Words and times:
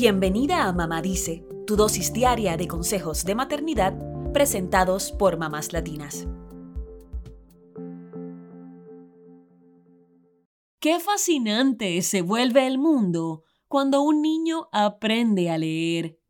Bienvenida 0.00 0.68
a 0.68 0.72
Mamá 0.72 1.02
Dice, 1.02 1.44
tu 1.66 1.74
dosis 1.74 2.12
diaria 2.12 2.56
de 2.56 2.68
consejos 2.68 3.24
de 3.24 3.34
maternidad 3.34 3.98
presentados 4.32 5.10
por 5.10 5.38
mamás 5.38 5.72
latinas. 5.72 6.28
Qué 10.78 11.00
fascinante 11.00 12.00
se 12.02 12.22
vuelve 12.22 12.68
el 12.68 12.78
mundo 12.78 13.42
cuando 13.66 14.02
un 14.02 14.22
niño 14.22 14.68
aprende 14.70 15.50
a 15.50 15.58
leer. 15.58 16.20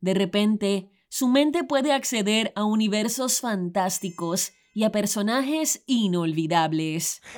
De 0.00 0.14
repente, 0.14 0.88
su 1.10 1.28
mente 1.28 1.62
puede 1.62 1.92
acceder 1.92 2.54
a 2.56 2.64
universos 2.64 3.42
fantásticos 3.42 4.52
y 4.72 4.84
a 4.84 4.92
personajes 4.92 5.84
inolvidables. 5.84 7.20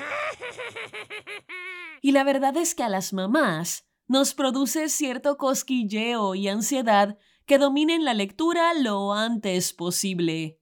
Y 2.04 2.10
la 2.10 2.24
verdad 2.24 2.56
es 2.56 2.74
que 2.74 2.82
a 2.82 2.88
las 2.88 3.12
mamás 3.12 3.86
nos 4.12 4.34
produce 4.34 4.90
cierto 4.90 5.38
cosquilleo 5.38 6.34
y 6.34 6.46
ansiedad 6.48 7.16
que 7.46 7.56
dominen 7.56 8.04
la 8.04 8.12
lectura 8.12 8.74
lo 8.74 9.14
antes 9.14 9.72
posible. 9.72 10.60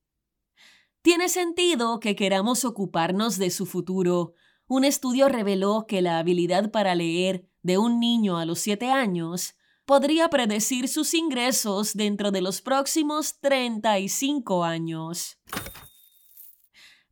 Tiene 1.02 1.28
sentido 1.28 1.98
que 1.98 2.14
queramos 2.14 2.64
ocuparnos 2.64 3.38
de 3.38 3.50
su 3.50 3.66
futuro. 3.66 4.34
Un 4.68 4.84
estudio 4.84 5.28
reveló 5.28 5.86
que 5.88 6.00
la 6.00 6.20
habilidad 6.20 6.70
para 6.70 6.94
leer 6.94 7.50
de 7.62 7.76
un 7.76 7.98
niño 7.98 8.38
a 8.38 8.44
los 8.44 8.60
7 8.60 8.88
años 8.88 9.56
podría 9.84 10.30
predecir 10.30 10.86
sus 10.86 11.12
ingresos 11.12 11.94
dentro 11.94 12.30
de 12.30 12.42
los 12.42 12.62
próximos 12.62 13.40
35 13.40 14.62
años. 14.62 15.40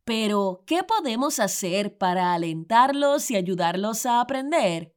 Pero, 0.05 0.63
¿qué 0.65 0.85
podemos 0.85 1.41
hacer 1.41 1.97
para 1.97 2.33
alentarlos 2.33 3.29
y 3.29 3.35
ayudarlos 3.35 4.05
a 4.05 4.21
aprender? 4.21 4.95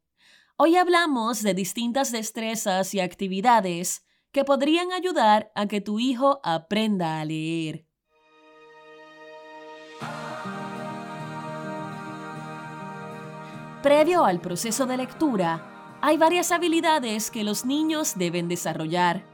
Hoy 0.57 0.77
hablamos 0.77 1.43
de 1.43 1.55
distintas 1.55 2.13
destrezas 2.13 2.93
y 2.95 3.01
actividades 3.01 4.05
que 4.33 4.45
podrían 4.45 4.93
ayudar 4.93 5.51
a 5.55 5.67
que 5.67 5.81
tu 5.81 5.99
hijo 5.99 6.41
aprenda 6.45 7.21
a 7.21 7.25
leer. 7.25 7.87
Previo 13.83 14.25
al 14.25 14.41
proceso 14.41 14.87
de 14.87 14.99
lectura, 14.99 15.99
hay 16.03 16.19
varias 16.19 16.53
habilidades 16.53 17.31
que 17.31 17.45
los 17.45 17.65
niños 17.65 18.13
deben 18.17 18.47
desarrollar. 18.47 19.25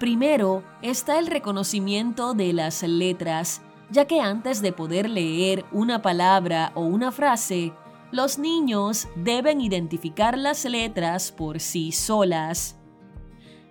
Primero 0.00 0.64
está 0.80 1.18
el 1.18 1.26
reconocimiento 1.26 2.32
de 2.32 2.52
las 2.54 2.82
letras, 2.82 3.60
ya 3.90 4.06
que 4.06 4.20
antes 4.20 4.62
de 4.62 4.72
poder 4.72 5.08
leer 5.08 5.64
una 5.70 6.00
palabra 6.00 6.72
o 6.74 6.80
una 6.80 7.12
frase, 7.12 7.72
los 8.12 8.38
niños 8.38 9.08
deben 9.16 9.60
identificar 9.60 10.38
las 10.38 10.64
letras 10.64 11.32
por 11.32 11.60
sí 11.60 11.90
solas. 11.90 12.78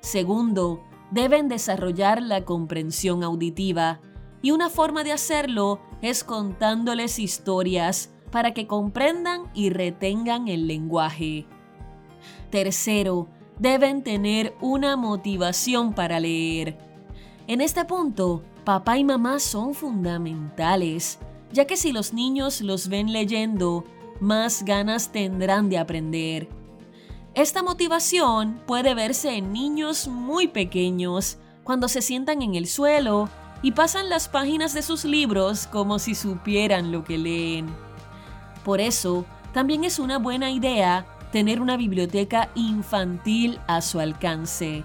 Segundo, 0.01 0.83
deben 1.11 1.47
desarrollar 1.47 2.21
la 2.21 2.43
comprensión 2.43 3.23
auditiva, 3.23 4.01
y 4.41 4.49
una 4.51 4.69
forma 4.69 5.03
de 5.03 5.11
hacerlo 5.11 5.79
es 6.01 6.23
contándoles 6.23 7.19
historias 7.19 8.11
para 8.31 8.53
que 8.53 8.65
comprendan 8.65 9.43
y 9.53 9.69
retengan 9.69 10.47
el 10.47 10.65
lenguaje. 10.65 11.45
Tercero, 12.49 13.27
deben 13.59 14.03
tener 14.03 14.55
una 14.59 14.97
motivación 14.97 15.93
para 15.93 16.19
leer. 16.19 16.79
En 17.45 17.61
este 17.61 17.85
punto, 17.85 18.41
papá 18.63 18.97
y 18.97 19.03
mamá 19.03 19.37
son 19.39 19.75
fundamentales, 19.75 21.19
ya 21.51 21.65
que 21.65 21.77
si 21.77 21.91
los 21.91 22.13
niños 22.13 22.61
los 22.61 22.87
ven 22.87 23.11
leyendo, 23.11 23.83
más 24.21 24.63
ganas 24.63 25.11
tendrán 25.11 25.69
de 25.69 25.79
aprender. 25.79 26.47
Esta 27.33 27.63
motivación 27.63 28.61
puede 28.67 28.93
verse 28.93 29.35
en 29.35 29.51
niños 29.51 30.07
muy 30.07 30.47
pequeños, 30.47 31.39
cuando 31.63 31.87
se 31.87 32.01
sientan 32.01 32.41
en 32.41 32.55
el 32.55 32.67
suelo 32.67 33.29
y 33.61 33.71
pasan 33.71 34.09
las 34.09 34.29
páginas 34.29 34.73
de 34.73 34.81
sus 34.81 35.05
libros 35.05 35.67
como 35.67 35.97
si 35.97 36.15
supieran 36.15 36.91
lo 36.91 37.03
que 37.03 37.17
leen. 37.17 37.67
Por 38.63 38.79
eso, 38.79 39.25
también 39.53 39.83
es 39.83 39.97
una 39.97 40.19
buena 40.19 40.51
idea 40.51 41.05
tener 41.31 41.59
una 41.59 41.75
biblioteca 41.75 42.49
infantil 42.55 43.59
a 43.67 43.81
su 43.81 43.99
alcance. 43.99 44.83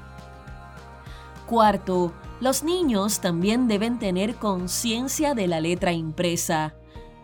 Cuarto, 1.47 2.13
los 2.41 2.63
niños 2.63 3.21
también 3.21 3.69
deben 3.69 3.99
tener 3.99 4.37
conciencia 4.37 5.35
de 5.35 5.47
la 5.47 5.61
letra 5.61 5.93
impresa. 5.93 6.75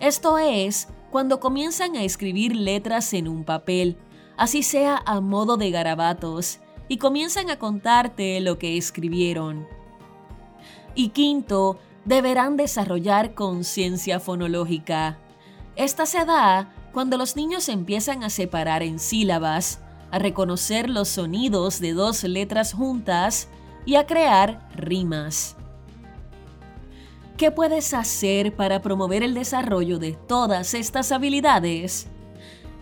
Esto 0.01 0.39
es, 0.39 0.89
cuando 1.13 1.41
comienzan 1.41 1.95
a 1.95 2.05
escribir 2.05 2.57
letras 2.57 3.13
en 3.13 3.29
un 3.29 3.45
papel, 3.45 3.99
así 4.39 4.63
sea 4.63 5.01
a 5.05 5.21
modo 5.21 5.59
de 5.59 5.71
garabatos, 5.71 6.61
y 6.89 6.97
comienzan 6.97 7.51
a 7.51 7.59
contarte 7.59 8.41
lo 8.41 8.59
que 8.59 8.79
escribieron. 8.79 9.69
Y 10.95 11.11
quinto, 11.11 11.79
deberán 12.07 12.57
desarrollar 12.57 13.35
conciencia 13.35 14.21
fonológica. 14.21 15.19
Esta 15.77 16.07
se 16.07 16.25
da 16.25 16.75
cuando 16.95 17.19
los 17.19 17.37
niños 17.37 17.69
empiezan 17.69 18.25
a 18.25 18.31
separar 18.31 18.83
en 18.83 18.99
sílabas, 18.99 19.81
a 20.11 20.19
reconocer 20.19 20.89
los 20.89 21.09
sonidos 21.09 21.79
de 21.79 21.93
dos 21.93 22.25
letras 22.25 22.73
juntas 22.73 23.49
y 23.85 23.97
a 23.97 24.07
crear 24.07 24.67
rimas. 24.75 25.57
¿Qué 27.43 27.51
puedes 27.51 27.93
hacer 27.93 28.55
para 28.55 28.83
promover 28.83 29.25
el 29.25 29.35
desarrollo 29.35 29.99
de 29.99 30.13
todas 30.13 30.75
estas 30.75 31.11
habilidades? 31.11 32.07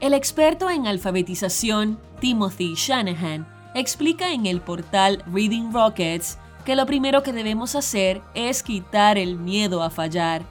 El 0.00 0.12
experto 0.12 0.68
en 0.68 0.86
alfabetización 0.86 1.98
Timothy 2.20 2.74
Shanahan 2.74 3.48
explica 3.74 4.34
en 4.34 4.44
el 4.44 4.60
portal 4.60 5.24
Reading 5.32 5.72
Rockets 5.72 6.36
que 6.66 6.76
lo 6.76 6.84
primero 6.84 7.22
que 7.22 7.32
debemos 7.32 7.74
hacer 7.74 8.20
es 8.34 8.62
quitar 8.62 9.16
el 9.16 9.38
miedo 9.38 9.82
a 9.82 9.88
fallar 9.88 10.44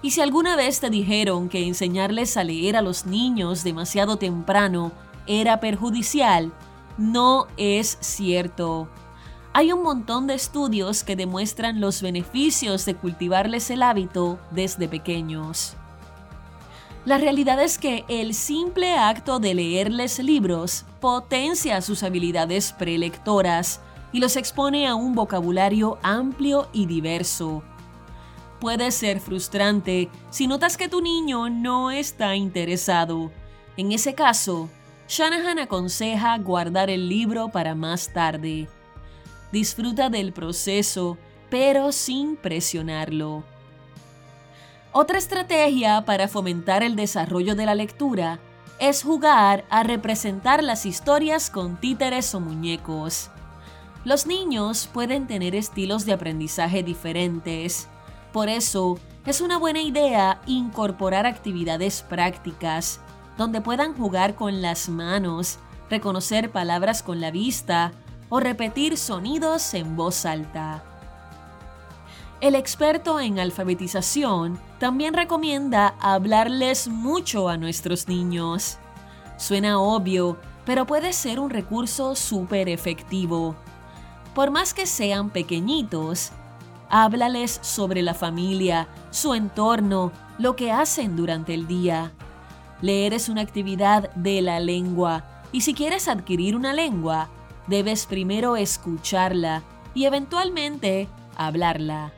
y 0.00 0.12
si 0.12 0.22
alguna 0.22 0.56
vez 0.56 0.80
te 0.80 0.88
dijeron 0.88 1.50
que 1.50 1.66
enseñarles 1.66 2.38
a 2.38 2.44
leer 2.44 2.78
a 2.78 2.80
los 2.80 3.04
niños 3.04 3.62
demasiado 3.62 4.16
temprano 4.16 4.90
era 5.26 5.60
perjudicial, 5.60 6.50
no 6.96 7.46
es 7.58 7.98
cierto. 8.00 8.88
Hay 9.54 9.72
un 9.72 9.82
montón 9.82 10.26
de 10.26 10.34
estudios 10.34 11.02
que 11.02 11.16
demuestran 11.16 11.80
los 11.80 12.02
beneficios 12.02 12.84
de 12.84 12.94
cultivarles 12.94 13.70
el 13.70 13.82
hábito 13.82 14.38
desde 14.50 14.88
pequeños. 14.88 15.74
La 17.06 17.16
realidad 17.16 17.62
es 17.62 17.78
que 17.78 18.04
el 18.08 18.34
simple 18.34 18.98
acto 18.98 19.38
de 19.38 19.54
leerles 19.54 20.18
libros 20.18 20.84
potencia 21.00 21.80
sus 21.80 22.02
habilidades 22.02 22.72
prelectoras 22.72 23.80
y 24.12 24.20
los 24.20 24.36
expone 24.36 24.86
a 24.86 24.94
un 24.94 25.14
vocabulario 25.14 25.98
amplio 26.02 26.68
y 26.74 26.84
diverso 26.84 27.62
puede 28.64 28.90
ser 28.92 29.20
frustrante 29.20 30.08
si 30.30 30.46
notas 30.46 30.78
que 30.78 30.88
tu 30.88 31.02
niño 31.02 31.50
no 31.50 31.90
está 31.90 32.34
interesado. 32.34 33.30
En 33.76 33.92
ese 33.92 34.14
caso, 34.14 34.70
Shanahan 35.06 35.58
aconseja 35.58 36.38
guardar 36.38 36.88
el 36.88 37.10
libro 37.10 37.50
para 37.50 37.74
más 37.74 38.10
tarde. 38.14 38.66
Disfruta 39.54 40.10
del 40.10 40.32
proceso, 40.32 41.16
pero 41.48 41.92
sin 41.92 42.34
presionarlo. 42.34 43.44
Otra 44.90 45.16
estrategia 45.16 46.04
para 46.04 46.26
fomentar 46.26 46.82
el 46.82 46.96
desarrollo 46.96 47.54
de 47.54 47.64
la 47.64 47.76
lectura 47.76 48.40
es 48.80 49.04
jugar 49.04 49.64
a 49.70 49.84
representar 49.84 50.64
las 50.64 50.86
historias 50.86 51.50
con 51.50 51.76
títeres 51.80 52.34
o 52.34 52.40
muñecos. 52.40 53.30
Los 54.04 54.26
niños 54.26 54.90
pueden 54.92 55.28
tener 55.28 55.54
estilos 55.54 56.04
de 56.04 56.14
aprendizaje 56.14 56.82
diferentes 56.82 57.86
por 58.32 58.48
eso, 58.48 58.98
es 59.24 59.40
una 59.40 59.58
buena 59.58 59.80
idea 59.80 60.40
incorporar 60.46 61.24
actividades 61.24 62.02
prácticas 62.02 62.98
donde 63.38 63.60
puedan 63.60 63.94
jugar 63.94 64.34
con 64.34 64.60
las 64.60 64.88
manos, 64.88 65.60
reconocer 65.88 66.50
palabras 66.50 67.04
con 67.04 67.20
la 67.20 67.30
vista 67.30 67.92
o 68.34 68.40
repetir 68.40 68.98
sonidos 68.98 69.74
en 69.74 69.94
voz 69.94 70.26
alta. 70.26 70.82
El 72.40 72.56
experto 72.56 73.20
en 73.20 73.38
alfabetización 73.38 74.58
también 74.80 75.14
recomienda 75.14 75.94
hablarles 76.00 76.88
mucho 76.88 77.48
a 77.48 77.56
nuestros 77.56 78.08
niños. 78.08 78.78
Suena 79.36 79.78
obvio, 79.78 80.36
pero 80.66 80.84
puede 80.84 81.12
ser 81.12 81.38
un 81.38 81.48
recurso 81.48 82.16
súper 82.16 82.68
efectivo. 82.68 83.54
Por 84.34 84.50
más 84.50 84.74
que 84.74 84.86
sean 84.86 85.30
pequeñitos, 85.30 86.32
Háblales 86.90 87.60
sobre 87.62 88.02
la 88.02 88.14
familia, 88.14 88.88
su 89.10 89.34
entorno, 89.34 90.10
lo 90.38 90.56
que 90.56 90.72
hacen 90.72 91.14
durante 91.14 91.54
el 91.54 91.68
día. 91.68 92.10
Leer 92.80 93.14
es 93.14 93.28
una 93.28 93.42
actividad 93.42 94.12
de 94.14 94.42
la 94.42 94.58
lengua 94.58 95.44
y 95.52 95.60
si 95.60 95.72
quieres 95.72 96.08
adquirir 96.08 96.56
una 96.56 96.72
lengua, 96.72 97.30
debes 97.66 98.06
primero 98.06 98.56
escucharla 98.56 99.62
y 99.94 100.04
eventualmente 100.04 101.08
hablarla. 101.36 102.12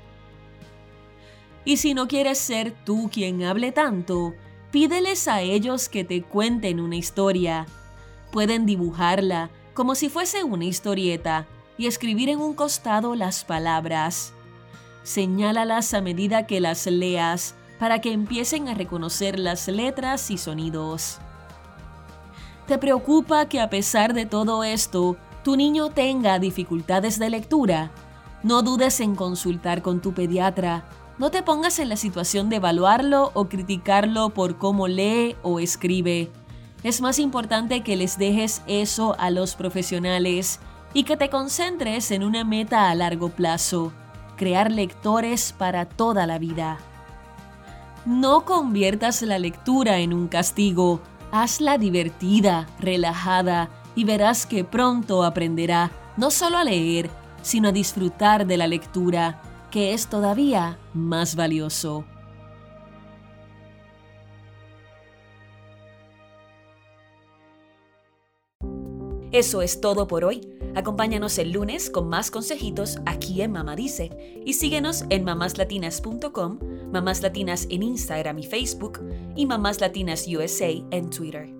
Y 1.65 1.79
si 1.79 1.95
no 1.95 2.07
quieres 2.07 2.39
ser 2.39 2.73
tú 2.85 3.11
quien 3.13 3.43
hable 3.43 3.73
tanto, 3.73 4.35
pídeles 4.71 5.27
a 5.27 5.41
ellos 5.41 5.89
que 5.89 6.05
te 6.05 6.23
cuenten 6.23 6.81
una 6.81 6.97
historia. 6.97 7.67
Pueden 8.31 8.67
dibujarla, 8.67 9.51
como 9.75 9.95
si 9.95 10.09
fuese 10.09 10.45
una 10.45 10.65
historieta, 10.65 11.47
y 11.77 11.87
escribir 11.87 12.29
en 12.29 12.41
un 12.41 12.55
costado 12.55 13.15
las 13.15 13.45
palabras. 13.45 14.33
Señálalas 15.03 15.93
a 15.93 16.01
medida 16.01 16.47
que 16.47 16.61
las 16.61 16.87
leas 16.87 17.55
para 17.79 18.01
que 18.01 18.13
empiecen 18.13 18.69
a 18.69 18.75
reconocer 18.75 19.39
las 19.39 19.69
letras 19.69 20.31
y 20.31 20.39
sonidos. 20.39 21.19
¿Te 22.67 22.79
preocupa 22.79 23.49
que 23.49 23.61
a 23.61 23.71
pesar 23.71 24.15
de 24.15 24.27
todo 24.27 24.65
esto, 24.65 25.17
tu 25.47 25.57
niño 25.57 25.91
tenga 25.91 26.41
dificultades 26.41 27.21
de 27.21 27.31
lectura? 27.31 27.93
No 28.43 28.63
dudes 28.63 28.99
en 28.99 29.15
consultar 29.15 29.81
con 29.81 30.03
tu 30.03 30.13
pediatra. 30.13 30.89
No 31.19 31.31
te 31.31 31.45
pongas 31.45 31.79
en 31.79 31.89
la 31.89 31.95
situación 31.95 32.49
de 32.51 32.57
evaluarlo 32.57 33.31
o 33.33 33.49
criticarlo 33.49 34.31
por 34.31 34.59
cómo 34.59 34.89
lee 34.89 35.37
o 35.45 35.61
escribe. 35.61 36.33
Es 36.83 37.01
más 37.01 37.21
importante 37.21 37.85
que 37.85 37.95
les 37.95 38.19
dejes 38.19 38.63
eso 38.67 39.15
a 39.21 39.31
los 39.31 39.55
profesionales 39.55 40.59
y 40.95 41.05
que 41.05 41.17
te 41.17 41.31
concentres 41.31 42.11
en 42.11 42.25
una 42.25 42.43
meta 42.43 42.91
a 42.91 42.95
largo 42.97 43.29
plazo, 43.29 43.93
crear 44.37 44.73
lectores 44.73 45.55
para 45.57 45.85
toda 45.85 46.27
la 46.27 46.41
vida. 46.41 46.79
No 48.05 48.45
conviertas 48.45 49.23
la 49.23 49.39
lectura 49.39 49.99
en 49.99 50.13
un 50.13 50.27
castigo, 50.27 51.01
hazla 51.31 51.79
divertida, 51.79 52.67
relajada 52.81 53.71
y 53.97 54.05
verás 54.05 54.47
que 54.47 54.63
pronto 54.63 55.25
aprenderá 55.25 55.91
no 56.17 56.31
solo 56.31 56.59
a 56.59 56.65
leer, 56.65 57.11
sino 57.43 57.71
a 57.71 57.73
disfrutar 57.73 58.47
de 58.47 58.57
la 58.57 58.69
lectura, 58.69 59.43
que 59.71 59.93
es 59.93 60.07
todavía 60.07 60.79
más 60.95 61.35
valioso. 61.35 62.05
Eso 69.33 69.61
es 69.61 69.81
todo 69.81 70.07
por 70.07 70.25
hoy. 70.25 70.53
Acompáñanos 70.75 71.39
el 71.39 71.53
lunes 71.53 71.91
con 71.91 72.09
más 72.09 72.31
consejitos 72.31 72.99
aquí 73.07 73.43
en 73.43 73.53
Mamá 73.53 73.77
Dice 73.77 74.43
y 74.45 74.55
síguenos 74.55 75.05
en 75.11 75.25
mamáslatinas.com, 75.25 76.59
Mamás 76.93 77.23
Latinas 77.23 77.67
en 77.71 77.83
Instagram 77.83 78.39
y 78.39 78.47
Facebook 78.47 79.01
y 79.35 79.47
Mamás 79.47 79.81
Latinas 79.81 80.27
USA 80.27 80.71
en 80.91 81.11
Twitter. 81.11 81.56